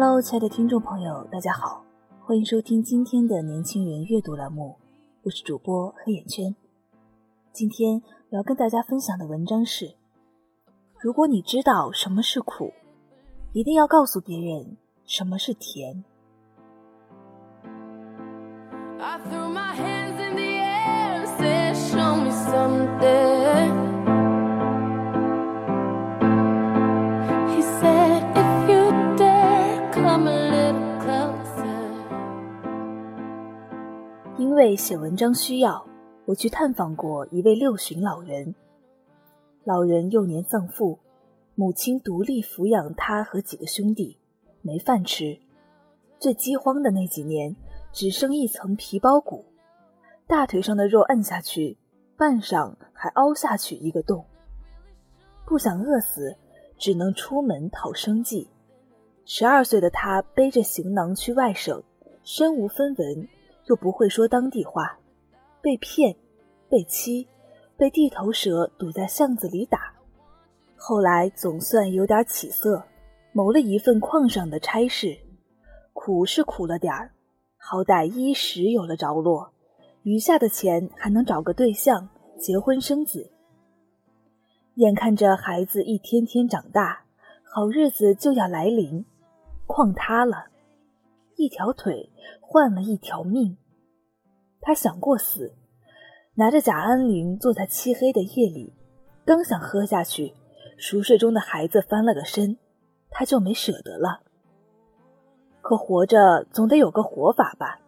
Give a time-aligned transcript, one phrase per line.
[0.00, 1.84] Hello，亲爱的听众朋友，大家好，
[2.24, 4.76] 欢迎收听今天的年轻人阅读栏目，
[5.24, 6.54] 我是主播黑眼圈。
[7.52, 9.96] 今天我要跟大家分享的文章是：
[11.00, 12.72] 如果你知道什么是苦，
[13.52, 16.04] 一定要告诉别人什么是甜。
[34.68, 35.82] 为写文章需要，
[36.26, 38.54] 我去探访过一位六旬老人。
[39.64, 40.98] 老人幼年丧父，
[41.54, 44.18] 母亲独立抚养他和几个兄弟，
[44.60, 45.38] 没饭吃。
[46.18, 47.56] 最饥荒的那几年，
[47.94, 49.42] 只剩一层皮包骨，
[50.26, 51.78] 大腿上的肉摁下去，
[52.14, 54.22] 半晌还凹下去一个洞。
[55.46, 56.36] 不想饿死，
[56.76, 58.46] 只能出门讨生计。
[59.24, 61.82] 十二岁的他背着行囊去外省，
[62.22, 63.26] 身无分文。
[63.68, 64.98] 又不会说当地话，
[65.60, 66.16] 被骗，
[66.68, 67.28] 被欺，
[67.76, 69.92] 被地头蛇堵在巷子里打。
[70.76, 72.82] 后来总算有点起色，
[73.32, 75.18] 谋了一份矿上的差事，
[75.92, 77.10] 苦是苦了点儿，
[77.58, 79.52] 好歹衣食有了着落，
[80.02, 82.08] 余下的钱还能找个对象
[82.38, 83.30] 结婚生子。
[84.76, 87.02] 眼看着孩子一天天长大，
[87.42, 89.04] 好日子就要来临，
[89.66, 90.46] 矿塌了。
[91.38, 92.10] 一条腿
[92.40, 93.56] 换了一条命，
[94.60, 95.54] 他想过死，
[96.34, 98.72] 拿着假安灵坐在漆黑的夜里，
[99.24, 100.34] 刚想喝下去，
[100.76, 102.58] 熟睡中的孩子翻了个身，
[103.08, 104.20] 他就没舍得了。
[105.60, 107.78] 可活着总得有个活法吧？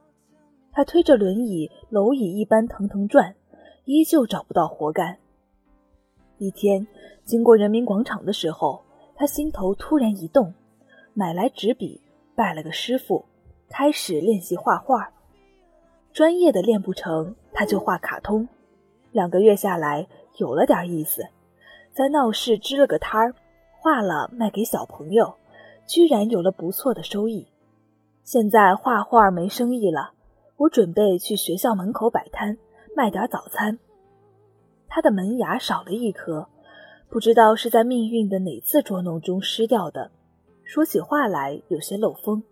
[0.70, 3.34] 他推着轮椅，蝼蚁一般腾腾转，
[3.84, 5.18] 依旧找不到活干。
[6.38, 6.86] 一天
[7.24, 8.84] 经过人民广场的时候，
[9.16, 10.54] 他心头突然一动，
[11.14, 12.00] 买来纸笔，
[12.36, 13.24] 拜了个师傅。
[13.70, 15.12] 开始练习画画，
[16.12, 18.46] 专业的练不成，他就画卡通。
[19.12, 20.08] 两个月下来，
[20.38, 21.22] 有了点意思，
[21.92, 23.34] 在闹市支了个摊儿，
[23.78, 25.32] 画了卖给小朋友，
[25.86, 27.46] 居然有了不错的收益。
[28.24, 30.14] 现在画画没生意了，
[30.56, 32.58] 我准备去学校门口摆摊，
[32.96, 33.78] 卖点早餐。
[34.88, 36.48] 他的门牙少了一颗，
[37.08, 40.10] 不知道是在命运的哪次捉弄中失掉的，
[40.64, 42.42] 说起话来有些漏风。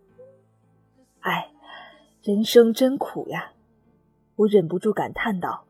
[1.21, 1.51] 哎，
[2.23, 3.53] 人生真苦呀！
[4.37, 5.65] 我忍不住感叹道：“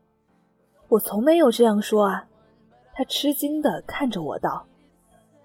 [0.89, 2.27] 我从没有这样说啊。”
[2.93, 4.65] 他吃惊地看着我道：“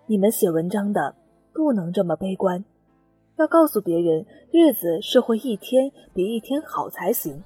[0.06, 1.15] 你们写文章的
[1.53, 2.65] 不能这么悲观，
[3.37, 7.42] 要告诉别人日子是会一天比一天好才行。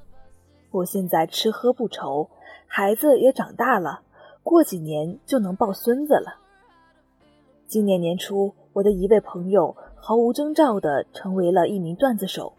[0.70, 2.28] 我现在吃喝不愁，
[2.66, 4.00] 孩子也长大了，
[4.42, 6.40] 过几年就能抱孙子了。
[7.66, 12.52] 今年年初，我的一位朋友毫无征兆地成为了一名段子手。”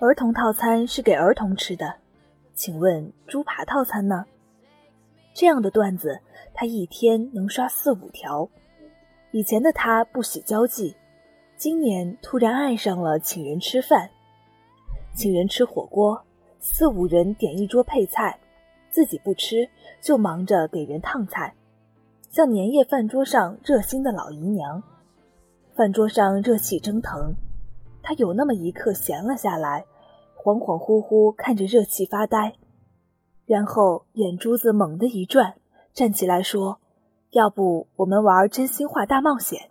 [0.00, 1.94] 儿童套餐是给儿童吃的，
[2.52, 4.26] 请问猪扒套餐呢？
[5.32, 6.20] 这样的段子，
[6.52, 8.48] 他一天能刷四五条。
[9.30, 10.96] 以前的他不喜交际，
[11.56, 14.10] 今年突然爱上了请人吃饭。
[15.14, 16.20] 请人吃火锅，
[16.58, 18.36] 四五人点一桌配菜，
[18.90, 19.68] 自己不吃
[20.00, 21.54] 就忙着给人烫菜，
[22.30, 24.82] 像年夜饭桌上热心的老姨娘。
[25.76, 27.34] 饭桌上热气蒸腾，
[28.00, 29.84] 他有那么一刻闲了下来。
[30.36, 32.54] 恍恍惚惚看着热气发呆，
[33.46, 35.54] 然后眼珠子猛地一转，
[35.92, 36.78] 站起来说
[37.32, 39.70] ：“要不我们玩真心话大冒险？”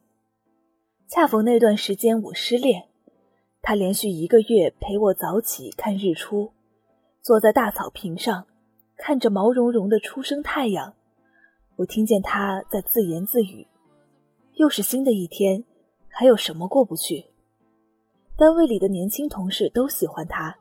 [1.08, 2.86] 恰逢那段时间我失恋，
[3.62, 6.52] 他连续一个月陪我早起看日出，
[7.22, 8.48] 坐在大草坪上，
[8.98, 10.96] 看着毛茸茸的初升太阳。
[11.78, 13.68] 我听见他在自言自语
[14.58, 15.64] ：“又是新的一天，
[16.14, 17.26] 还有什么过不去？”
[18.38, 20.56] 单位里的年轻同事都喜欢他。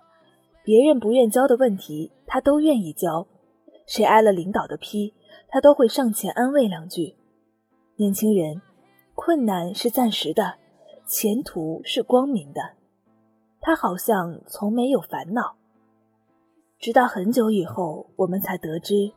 [0.64, 3.26] 别人不愿教的问题，他都愿意教；
[3.86, 5.12] 谁挨了领导的批，
[5.48, 7.16] 他都会上前安慰两句。
[7.96, 8.62] 年轻人，
[9.14, 10.54] 困难是暂时的，
[11.06, 12.60] 前途是光明的。
[13.60, 15.56] 他好像从没有烦恼，
[16.78, 19.12] 直到很久以后，我们才得知，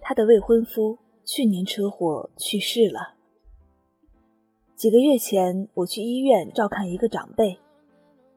[0.00, 3.17] 他的未婚夫去年车祸去世了。
[4.78, 7.58] 几个月前，我去医院照看一个长辈，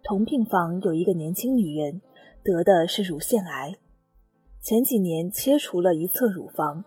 [0.01, 2.01] 同病房有一个年轻女人，
[2.43, 3.75] 得的是乳腺癌，
[4.59, 6.83] 前几年切除了一侧乳房，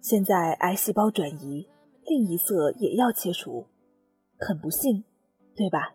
[0.00, 1.68] 现在癌细胞转移，
[2.04, 3.64] 另一侧也要切除，
[4.36, 5.04] 很不幸，
[5.54, 5.94] 对吧？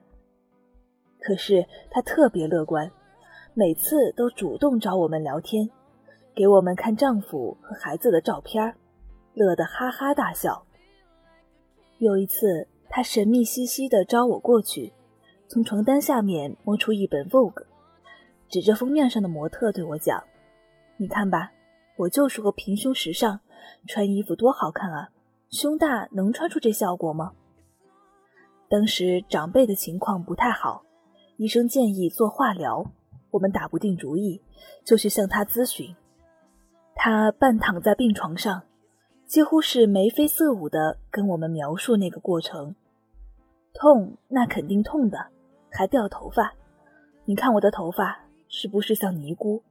[1.20, 2.90] 可是她特别乐观，
[3.54, 5.70] 每次都主动找我们聊天，
[6.34, 8.74] 给我们看丈夫和孩子的照片，
[9.34, 10.66] 乐得哈哈大笑。
[11.98, 12.66] 有一次。
[12.96, 14.94] 他神秘兮兮地招我过去，
[15.50, 17.52] 从床单下面摸出一本《Vogue》，
[18.48, 20.24] 指着封面上的模特对我讲
[20.96, 21.52] ：“你看吧，
[21.98, 23.42] 我就说平胸时尚，
[23.86, 25.10] 穿衣服多好看啊！
[25.50, 27.34] 胸大能穿出这效果吗？”
[28.72, 30.86] 当时长辈的情况不太好，
[31.36, 32.94] 医生建议做化疗，
[33.30, 34.42] 我们打不定主意，
[34.86, 35.94] 就去向他咨询。
[36.96, 38.62] 他半躺在病床上，
[39.26, 42.74] 几乎是眉飞色舞地跟我们描述那个过程。
[43.76, 45.28] 痛，那肯定痛的，
[45.70, 46.54] 还掉头发。
[47.26, 48.18] 你看我的头发
[48.48, 49.62] 是不是像尼姑？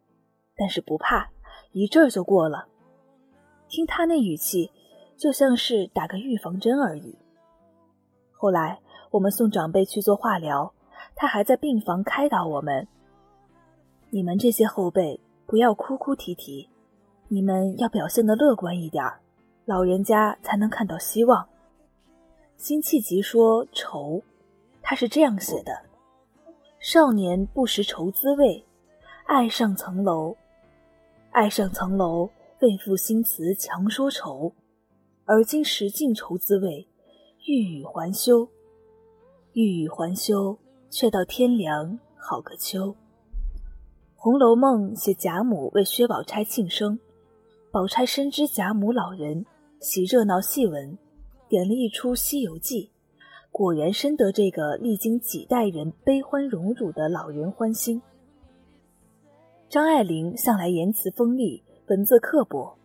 [0.54, 1.30] 但是不怕，
[1.72, 2.66] 一阵儿就过了。
[3.66, 4.70] 听他那语气，
[5.16, 7.18] 就像是打个预防针而已。
[8.32, 8.78] 后来
[9.10, 10.72] 我们送长辈去做化疗，
[11.16, 12.86] 他还在病房开导我们
[14.10, 16.68] ：“你们这些后辈不要哭哭啼啼，
[17.28, 19.20] 你们要表现的乐观一点儿，
[19.64, 21.48] 老人家才能看到希望。”
[22.64, 24.22] 辛弃疾说：“愁，
[24.80, 25.82] 他是这样写的：
[26.78, 28.64] 少年不识愁滋味，
[29.26, 30.34] 爱上层楼，
[31.30, 32.30] 爱上层楼，
[32.60, 34.50] 为赋新词强说愁。
[35.26, 36.88] 而今识尽愁滋味，
[37.44, 38.48] 欲语还休，
[39.52, 40.56] 欲语还休，
[40.88, 42.86] 却道天凉好个秋。”
[44.16, 46.98] 《红楼梦》写贾母为薛宝钗庆生，
[47.70, 49.44] 宝钗深知贾母老人，
[49.80, 50.96] 喜热闹戏文。
[51.54, 52.86] 演了一出《西游记》，
[53.52, 58.02] 果然深得这个历经几代人悲欢荣辱的老人欢心。
[59.68, 62.76] 张爱玲向来言辞锋利，文字刻薄，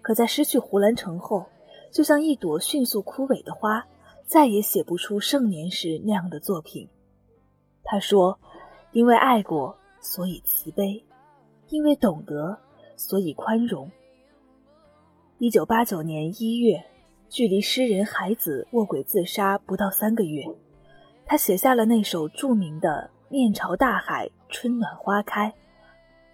[0.00, 1.44] 可在失去胡兰成后，
[1.92, 3.86] 就像一朵迅速枯萎的花，
[4.24, 6.88] 再也写不出盛年时那样的作品。
[7.84, 8.38] 她说
[8.92, 11.04] ：“因为爱过，所以慈悲；
[11.68, 12.58] 因为懂得，
[12.96, 13.90] 所以宽容。”
[15.36, 16.82] 一九八九年一月。
[17.30, 20.42] 距离诗人海子卧轨自杀不到三个月，
[21.26, 25.46] 他写下了那首著名的《面朝大海，春暖花开》。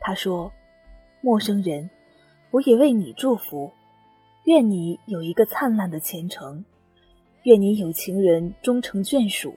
[0.00, 0.52] 他说
[1.20, 1.90] ：“陌生人，
[2.52, 3.72] 我也为你祝福，
[4.44, 6.64] 愿你有一个灿烂的前程，
[7.42, 9.56] 愿你有情人终成眷属，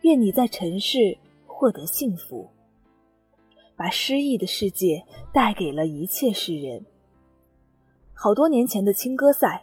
[0.00, 2.48] 愿你在尘世获得幸福。”
[3.76, 6.86] 把诗意的世界带给了一切诗人。
[8.14, 9.62] 好多年前的青歌赛。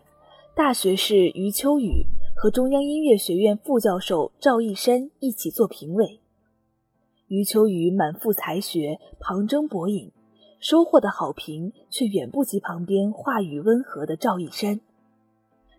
[0.54, 2.06] 大学士余秋雨
[2.36, 6.20] 和中央音乐学院副教授赵一山一起做评委。
[7.28, 10.12] 余秋雨满腹才学，旁征博引，
[10.60, 14.82] 收获的好评却远不及旁边话语温和的赵一山。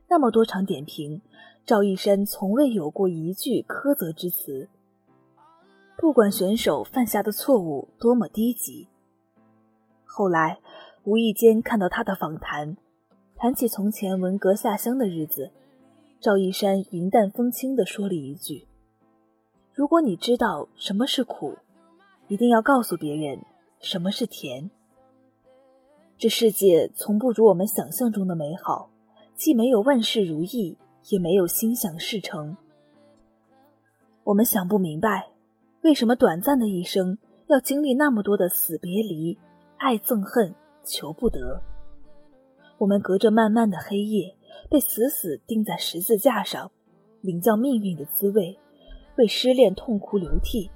[0.08, 1.20] 那么多场点评，
[1.66, 4.70] 赵一山从未有过一句苛责之词。
[5.98, 8.88] 不管选手犯下的错误多么低级。
[10.06, 10.60] 后来
[11.04, 12.78] 无意间看到他的访谈。
[13.42, 15.50] 谈起从前文革下乡的日子，
[16.20, 18.68] 赵一山云淡风轻地说了一句
[19.74, 21.56] ：“如果你知道什么是苦，
[22.28, 23.40] 一定要告诉别人
[23.80, 24.70] 什么是甜。
[26.16, 28.90] 这世界从不如我们想象中的美好，
[29.34, 32.56] 既没有万事如意，也没有心想事成。
[34.22, 35.30] 我们想不明白，
[35.80, 37.18] 为什么短暂的一生
[37.48, 39.36] 要经历那么多的死别离、
[39.78, 41.60] 爱憎恨、求不得。”
[42.82, 44.34] 我们隔着漫漫的黑夜，
[44.68, 46.72] 被死死钉在十字架上，
[47.20, 48.58] 领教命运的滋味，
[49.16, 50.68] 为失恋痛哭流涕，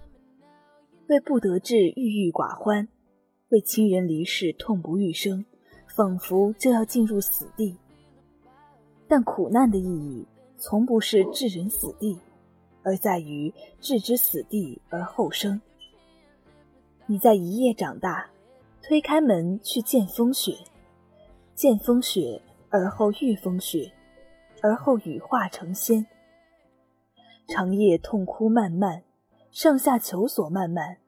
[1.09, 2.87] 为不得志郁郁寡欢，
[3.49, 5.45] 为亲人离世痛不欲生，
[5.97, 7.77] 仿佛就要进入死地。
[9.09, 10.25] 但苦难的意义，
[10.59, 12.17] 从不是置人死地，
[12.85, 15.61] 而在于置之死地而后生。
[17.07, 18.31] 你在一夜长大，
[18.81, 20.57] 推开门去见风雪。
[21.57, 23.91] 见风雪，而后遇风雪，
[24.61, 26.05] 而后羽化成仙。
[27.49, 29.03] 长夜痛哭漫漫，
[29.51, 30.99] 上下求索漫漫，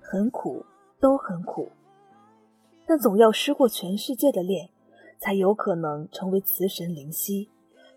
[0.00, 0.64] 很苦，
[1.00, 1.72] 都很苦。
[2.86, 4.68] 但总要失过全世界的恋，
[5.18, 7.50] 才有可能成为词神灵犀，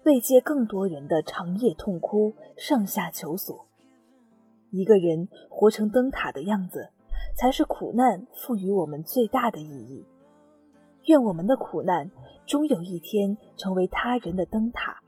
[0.03, 3.67] 慰藉更多人的长夜痛哭、上下求索。
[4.71, 6.89] 一个人活成灯塔的样子，
[7.37, 10.03] 才是苦难赋予我们最大的意义。
[11.09, 12.11] 愿我们的苦难
[12.45, 15.01] 终有一天成为他人的灯塔。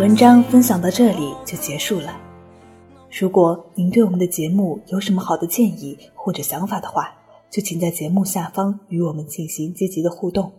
[0.00, 2.18] 文章分享到这里就结束了。
[3.10, 7.14] 如果您对我们的节目有什么好的建议或者想法的话，
[7.50, 10.50] 就请在节目下方与我们进行积极的互动，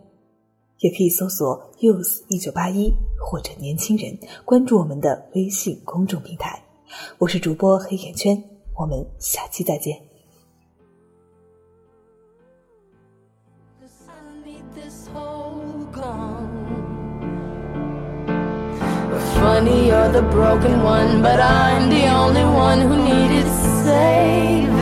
[0.78, 6.62] 也可以搜索 “use 一九八一”或者“年轻人”，关注我们的微信公众平台。
[7.18, 8.40] 我是主播黑眼圈，
[8.78, 10.11] 我们下期再见。
[19.62, 23.46] Funny, you're the broken one, but I'm the only one who needed
[23.84, 24.80] saving.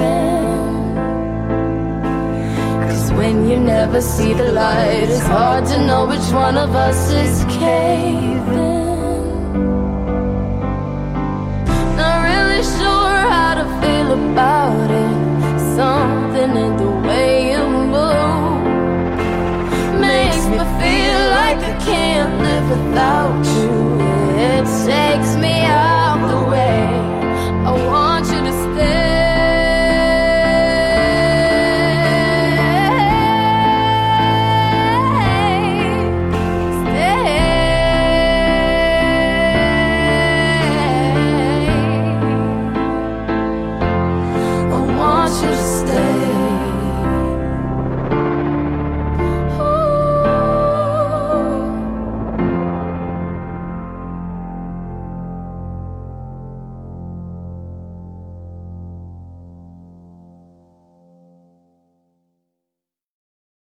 [2.89, 7.13] Cause when you never see the light, it's hard to know which one of us
[7.13, 8.41] is caving.
[11.99, 15.11] Not really sure how to feel about it.